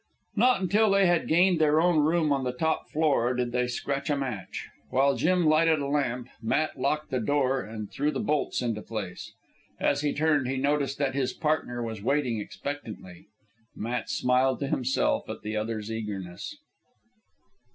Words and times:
Not 0.35 0.59
until 0.61 0.89
they 0.89 1.05
had 1.05 1.27
gained 1.27 1.61
their 1.61 1.79
own 1.79 1.99
room 1.99 2.33
on 2.33 2.43
the 2.43 2.53
top 2.53 2.89
floor, 2.89 3.35
did 3.35 3.51
they 3.51 3.67
scratch 3.67 4.09
a 4.09 4.17
match. 4.17 4.67
While 4.89 5.15
Jim 5.15 5.45
lighted 5.45 5.77
a 5.77 5.85
lamp, 5.85 6.27
Matt 6.41 6.79
locked 6.79 7.11
the 7.11 7.19
door 7.19 7.61
and 7.61 7.87
threw 7.91 8.09
the 8.09 8.19
bolts 8.19 8.63
into 8.63 8.81
place. 8.81 9.31
As 9.79 10.01
he 10.01 10.11
turned, 10.11 10.47
he 10.47 10.57
noticed 10.57 10.97
that 10.97 11.13
his 11.13 11.33
partner 11.33 11.83
was 11.83 12.01
waiting 12.01 12.39
expectantly. 12.39 13.27
Matt 13.75 14.09
smiled 14.09 14.59
to 14.61 14.67
himself 14.69 15.29
at 15.29 15.43
the 15.43 15.55
other's 15.55 15.91
eagerness. 15.91 16.57